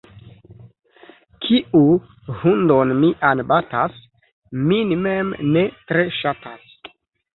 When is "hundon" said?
2.39-2.95